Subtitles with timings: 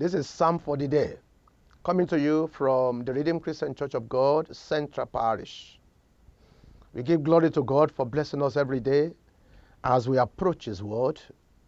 [0.00, 1.18] This is Psalm for the day,
[1.84, 5.78] coming to you from the Redeemed Christian Church of God, Central Parish.
[6.94, 9.12] We give glory to God for blessing us every day
[9.84, 11.20] as we approach His Word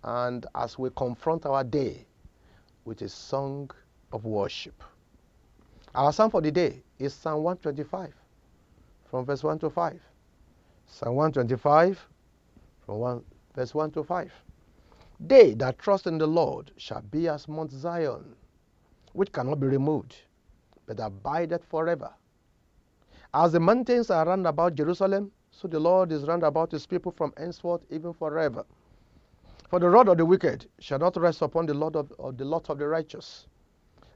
[0.03, 2.07] and as we confront our day
[2.87, 3.71] with a song
[4.15, 4.83] of worship.
[5.95, 8.15] Our psalm for the day is Psalm 125,
[9.11, 10.01] from verse 1 to 5.
[10.87, 12.09] Psalm 125,
[12.87, 13.25] from 1,
[13.55, 14.33] verse 1 to 5.
[15.25, 18.35] They that trust in the Lord shall be as Mount Zion,
[19.13, 20.17] which cannot be removed,
[20.85, 22.13] but abideth forever.
[23.33, 27.13] As the mountains are round about Jerusalem, so the Lord is round about his people
[27.13, 28.65] from henceforth, even forever.
[29.69, 32.45] For the rod of the wicked shall not rest upon the lot of, of the
[32.45, 33.47] lot of the righteous,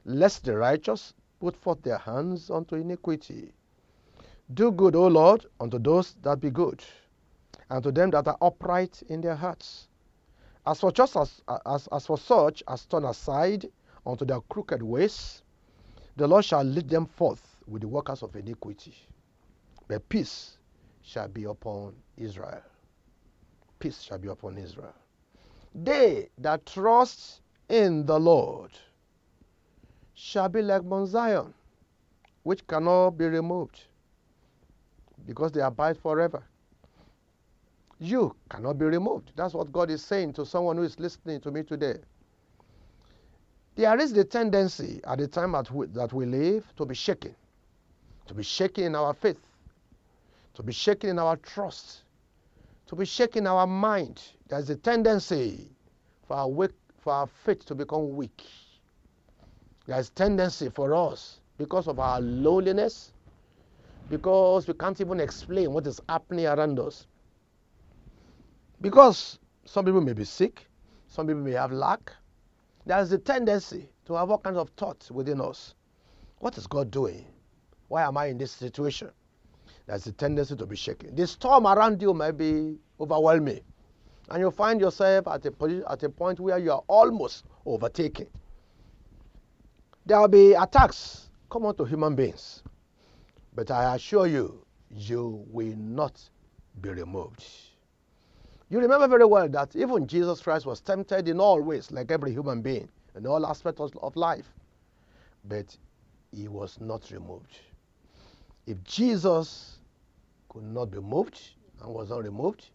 [0.03, 3.53] lest the righteous put forth their hands unto iniquity.
[4.53, 6.83] Do good, O Lord, unto those that be good,
[7.69, 9.87] and to them that are upright in their hearts.
[10.67, 13.69] As for just as, as, as for such as turn aside
[14.05, 15.41] unto their crooked ways,
[16.17, 18.93] the Lord shall lead them forth with the workers of iniquity.
[19.87, 20.57] But peace
[21.01, 22.61] shall be upon Israel.
[23.79, 24.93] Peace shall be upon Israel.
[25.73, 27.39] They that trust
[27.69, 28.71] in the Lord
[30.15, 31.53] shall be like Mount Zion,
[32.43, 33.85] which cannot be removed,
[35.25, 36.43] because they abide forever.
[37.99, 39.31] You cannot be removed.
[39.35, 41.95] That's what God is saying to someone who is listening to me today.
[43.75, 47.35] There is the tendency at the time at we, that we live to be shaken,
[48.27, 49.39] to be shaken in our faith,
[50.55, 52.03] to be shaken in our trust,
[52.87, 54.21] to be shaken in our mind.
[54.47, 55.69] There's a tendency
[56.27, 58.43] for our, weak, for our faith to become weak.
[59.87, 63.13] There's tendency for us because of our loneliness,
[64.09, 67.07] because we can't even explain what is happening around us.
[68.81, 70.67] Because some people may be sick,
[71.07, 72.11] some people may have lack.
[72.85, 75.73] There's a tendency to have all kinds of thoughts within us.
[76.39, 77.25] What is God doing?
[77.87, 79.09] Why am I in this situation?
[79.87, 81.15] There's a tendency to be shaken.
[81.15, 83.61] The storm around you may be overwhelming,
[84.29, 88.27] and you find yourself at a, at a point where you are almost overtaken.
[90.05, 92.63] There will be attacks common to human beings,
[93.55, 96.21] but I assure you, you will not
[96.81, 97.43] be removed.
[98.69, 102.33] You remember very well that even Jesus Christ was tempted in all ways, like every
[102.33, 104.51] human being, in all aspects of life.
[105.45, 105.77] But
[106.33, 107.59] he was not removed.
[108.65, 109.79] If Jesus
[110.49, 111.39] could not be moved
[111.81, 112.69] and was not removed,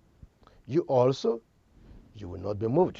[0.67, 1.43] you also,
[2.17, 2.99] you will not be moved.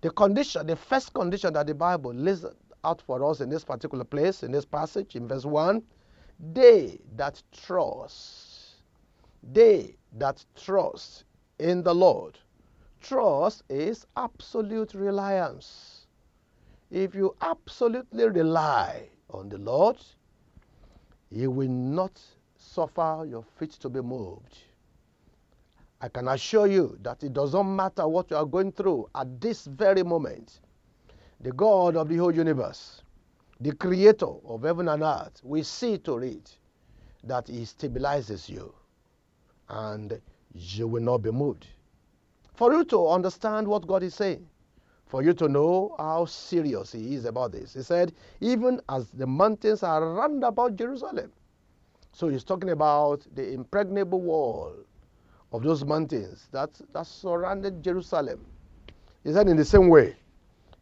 [0.00, 2.46] The condition, the first condition that the Bible lists
[2.82, 5.82] out for us in this particular place, in this passage, in verse 1,
[6.54, 8.76] they that trust,
[9.52, 11.24] they that trust
[11.58, 12.38] in the Lord.
[13.00, 16.06] Trust is absolute reliance.
[16.90, 19.96] If you absolutely rely on the Lord,
[21.30, 22.20] you will not
[22.56, 24.58] suffer your feet to be moved.
[26.00, 29.66] I can assure you that it doesn't matter what you are going through at this
[29.66, 30.60] very moment.
[31.40, 33.02] The God of the whole universe,
[33.60, 36.56] the creator of heaven and earth, will see to it
[37.24, 38.74] that he stabilizes you
[39.68, 40.20] and
[40.54, 41.66] you will not be moved.
[42.54, 44.46] For you to understand what God is saying,
[45.06, 47.74] for you to know how serious He is about this.
[47.74, 51.32] He said, even as the mountains are round about Jerusalem.
[52.12, 54.74] So He's talking about the impregnable wall
[55.52, 58.44] of those mountains that, that surrounded Jerusalem.
[59.24, 60.16] He said, in the same way,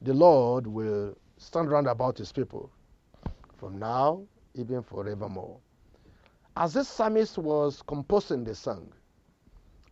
[0.03, 2.71] the Lord will stand round about His people
[3.59, 4.23] from now,
[4.55, 5.59] even forevermore.
[6.57, 8.93] As this psalmist was composing the song,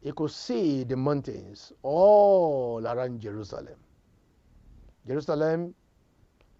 [0.02, 3.76] he could see the mountains all around Jerusalem.
[5.06, 5.74] Jerusalem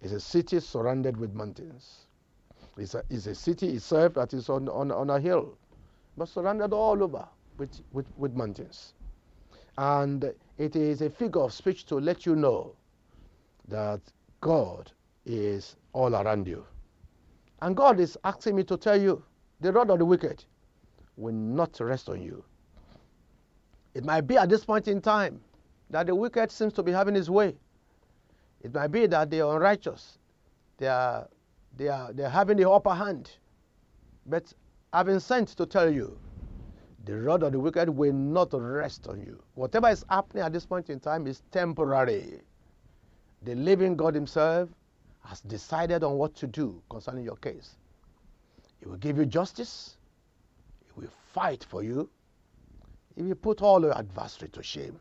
[0.01, 2.07] is a city surrounded with mountains.
[2.77, 5.57] It's a, it's a city itself that is on, on, on a hill,
[6.17, 8.93] but surrounded all over with, with, with mountains.
[9.77, 12.75] And it is a figure of speech to let you know
[13.67, 14.01] that
[14.41, 14.91] God
[15.25, 16.65] is all around you.
[17.61, 19.23] And God is asking me to tell you
[19.61, 20.43] the rod of the wicked
[21.17, 22.43] will not rest on you.
[23.93, 25.41] It might be at this point in time
[25.89, 27.55] that the wicked seems to be having his way.
[28.61, 30.17] It might be that they are unrighteous.
[30.77, 31.27] They are,
[31.75, 33.31] they are, they are having the upper hand.
[34.25, 34.53] But
[34.93, 36.17] I've been sent to tell you
[37.05, 39.41] the rod of the wicked will not rest on you.
[39.55, 42.41] Whatever is happening at this point in time is temporary.
[43.43, 44.69] The living God Himself
[45.23, 47.75] has decided on what to do concerning your case.
[48.79, 49.97] He will give you justice,
[50.85, 52.09] He will fight for you,
[53.19, 54.99] if you put all your adversary to shame,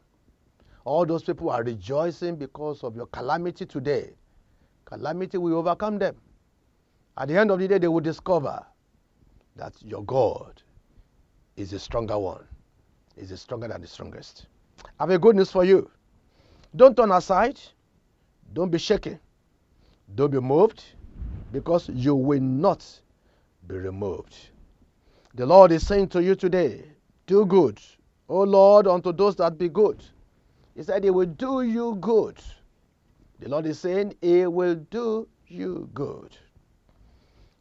[0.85, 4.11] all those people are rejoicing because of your calamity today,
[4.89, 6.17] Calamity will overcome them.
[7.19, 8.65] At the end of the day, they will discover
[9.57, 10.63] that your God
[11.57, 12.45] is the stronger one,
[13.19, 14.47] is the stronger than the strongest.
[14.99, 15.91] I have a good news for you.
[16.75, 17.61] Don't turn aside.
[18.55, 19.21] Don't be shaken.
[20.15, 20.83] Don't be moved
[21.53, 22.85] because you will not
[23.67, 24.35] be removed.
[25.35, 26.83] The Lord is saying to you today,
[27.27, 27.79] do good.
[28.29, 30.05] O Lord, unto those that be good.
[30.75, 32.39] He said, He will do you good.
[33.41, 36.37] The Lord is saying, He will do you good.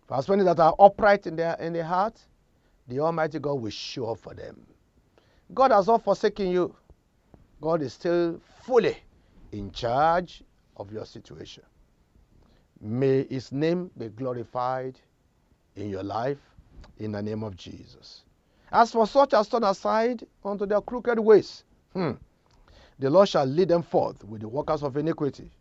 [0.07, 2.19] For as many that are upright in their, in their heart,
[2.87, 4.65] the Almighty God will show up for them.
[5.53, 6.75] God has not forsaken you.
[7.61, 8.97] God is still fully
[9.51, 10.43] in charge
[10.77, 11.63] of your situation.
[12.81, 14.99] May His name be glorified
[15.75, 16.37] in your life
[16.97, 18.23] in the name of Jesus.
[18.71, 22.11] As for such as turn aside unto their crooked ways, hmm,
[22.99, 25.51] the Lord shall lead them forth with the workers of iniquity.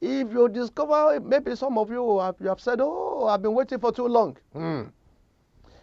[0.00, 3.78] If you discover, maybe some of you have, you have said, Oh, I've been waiting
[3.78, 4.36] for too long.
[4.52, 4.82] Hmm.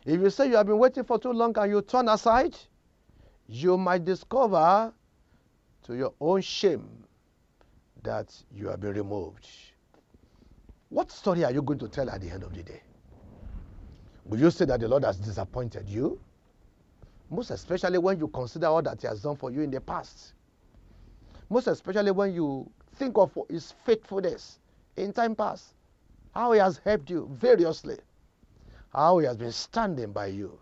[0.06, 2.56] If you say you have been waiting for too long and you turn aside,
[3.48, 4.94] you might discover
[5.84, 6.88] to your own shame
[8.04, 9.48] that you have been removed.
[10.90, 12.82] What story are you going to tell at the end of the day?
[14.32, 16.18] Will you say that the Lord has disappointed you?
[17.30, 20.36] Most especially when you consider all that He has done for you in the past.
[21.50, 24.60] Most especially when you think of His faithfulness
[24.96, 25.74] in time past.
[26.34, 27.98] How He has helped you variously.
[28.94, 30.58] How He has been standing by you.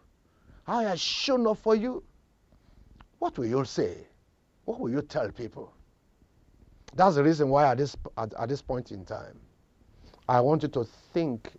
[0.65, 2.03] How He has shown up for you.
[3.19, 3.97] What will you say?
[4.65, 5.71] What will you tell people?
[6.95, 9.39] That's the reason why at this, at, at this point in time,
[10.27, 11.51] I want you to think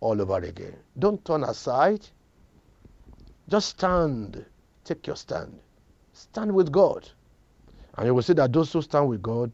[0.00, 0.76] all over again.
[0.98, 2.06] Don't turn aside.
[3.48, 4.44] Just stand.
[4.84, 5.58] Take your stand.
[6.12, 7.08] Stand with God.
[7.96, 9.52] And you will see that those who stand with God,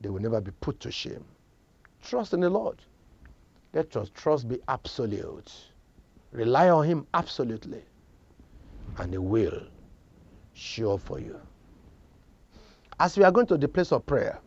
[0.00, 1.24] they will never be put to shame.
[2.02, 2.82] Trust in the Lord.
[3.72, 5.52] Let your trust be absolute.
[6.32, 7.82] Rely on Him absolutely.
[8.98, 9.62] And He will
[10.54, 11.40] show for you.
[12.98, 14.38] As we are going to the place of prayer,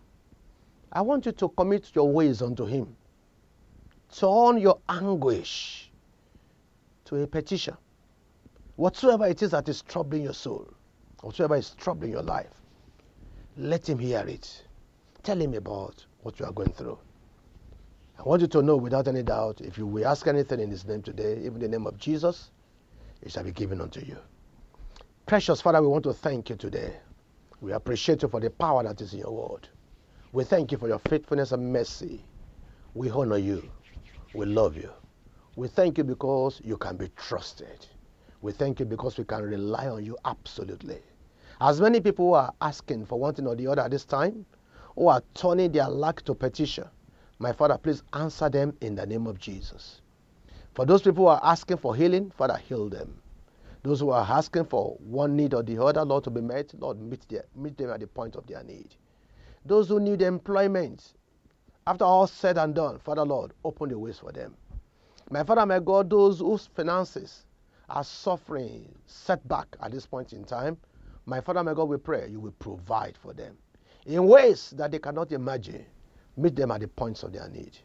[0.91, 2.95] I want you to commit your ways unto Him.
[4.15, 5.91] Turn your anguish
[7.05, 7.77] to a petition.
[8.75, 10.67] Whatsoever it is that is troubling your soul,
[11.21, 12.53] whatsoever is troubling your life,
[13.57, 14.63] let Him hear it.
[15.23, 16.97] Tell Him about what you are going through.
[18.17, 20.85] I want you to know without any doubt if you will ask anything in His
[20.85, 22.51] name today, even the name of Jesus,
[23.21, 24.17] it shall be given unto you.
[25.25, 26.97] Precious Father, we want to thank you today.
[27.61, 29.67] We appreciate you for the power that is in your word.
[30.31, 32.23] We thank you for your faithfulness and mercy.
[32.93, 33.69] We honor you.
[34.33, 34.91] We love you.
[35.55, 37.87] We thank you because you can be trusted.
[38.41, 40.99] We thank you because we can rely on you absolutely.
[41.59, 44.45] As many people are asking for one thing or the other at this time,
[44.95, 46.85] who are turning their lack to petition,
[47.39, 50.01] my Father, please answer them in the name of Jesus.
[50.73, 53.19] For those people who are asking for healing, Father, heal them.
[53.83, 57.01] Those who are asking for one need or the other, Lord, to be met, Lord,
[57.01, 58.93] meet, their, meet them at the point of their need.
[59.65, 61.13] Those who need employment,
[61.89, 64.55] after all said and done, Father Lord, open the ways for them.
[65.31, 67.45] My Father, my God, those whose finances
[67.89, 70.77] are suffering setback at this point in time,
[71.25, 73.57] my Father, my God, we pray you will provide for them
[74.05, 75.83] in ways that they cannot imagine.
[76.37, 77.77] Meet them at the points of their need.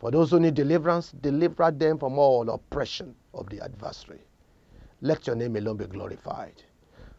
[0.00, 4.20] For those who need deliverance, deliver them from all oppression of the adversary.
[5.00, 6.62] Let your name alone be glorified.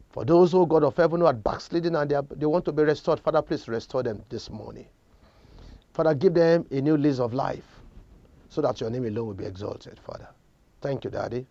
[0.10, 2.74] For those who God of heaven who are backsliding and they, are, they want to
[2.74, 4.88] be restored, Father, please restore them this morning.
[5.94, 7.84] Father, give them a new lease of life
[8.50, 10.30] so that your name alone will be exalted, Father.
[10.82, 11.48] Thank you, Daddy.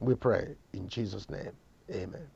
[0.00, 1.52] We pray in Jesus' name.
[1.90, 2.30] Amen.